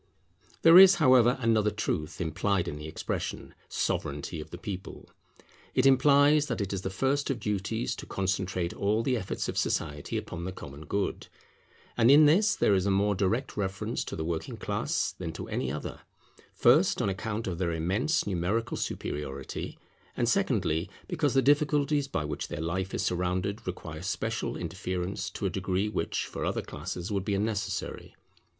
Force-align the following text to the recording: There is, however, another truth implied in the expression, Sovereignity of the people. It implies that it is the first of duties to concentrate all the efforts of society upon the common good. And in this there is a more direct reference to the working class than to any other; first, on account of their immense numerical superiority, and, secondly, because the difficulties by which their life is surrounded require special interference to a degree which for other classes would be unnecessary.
There 0.63 0.79
is, 0.79 0.95
however, 0.95 1.37
another 1.41 1.69
truth 1.69 2.19
implied 2.19 2.67
in 2.67 2.77
the 2.77 2.87
expression, 2.87 3.53
Sovereignity 3.69 4.41
of 4.41 4.49
the 4.49 4.57
people. 4.57 5.11
It 5.75 5.85
implies 5.85 6.47
that 6.47 6.59
it 6.59 6.73
is 6.73 6.81
the 6.81 6.89
first 6.89 7.29
of 7.29 7.39
duties 7.39 7.95
to 7.97 8.07
concentrate 8.07 8.73
all 8.73 9.03
the 9.03 9.15
efforts 9.15 9.47
of 9.47 9.59
society 9.59 10.17
upon 10.17 10.43
the 10.43 10.51
common 10.51 10.87
good. 10.87 11.27
And 11.95 12.09
in 12.09 12.25
this 12.25 12.55
there 12.55 12.73
is 12.73 12.87
a 12.87 12.89
more 12.89 13.13
direct 13.13 13.55
reference 13.55 14.03
to 14.05 14.15
the 14.15 14.23
working 14.25 14.57
class 14.57 15.11
than 15.11 15.33
to 15.33 15.47
any 15.49 15.71
other; 15.71 15.99
first, 16.51 16.99
on 16.99 17.07
account 17.07 17.45
of 17.45 17.59
their 17.59 17.71
immense 17.71 18.25
numerical 18.25 18.77
superiority, 18.77 19.77
and, 20.17 20.27
secondly, 20.27 20.89
because 21.07 21.35
the 21.35 21.43
difficulties 21.43 22.07
by 22.07 22.25
which 22.25 22.47
their 22.47 22.59
life 22.59 22.95
is 22.95 23.03
surrounded 23.05 23.67
require 23.67 24.01
special 24.01 24.57
interference 24.57 25.29
to 25.29 25.45
a 25.45 25.51
degree 25.51 25.87
which 25.89 26.25
for 26.25 26.43
other 26.43 26.63
classes 26.63 27.11
would 27.11 27.23
be 27.23 27.35
unnecessary. 27.35 28.15